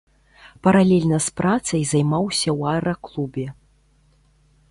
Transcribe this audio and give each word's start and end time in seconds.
Паралельна 0.67 1.19
з 1.25 1.33
працай 1.41 1.81
займаўся 1.91 2.49
ў 2.59 2.79
аэраклубе. 2.79 3.45